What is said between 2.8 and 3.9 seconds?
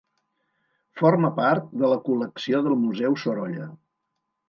Museu Sorolla.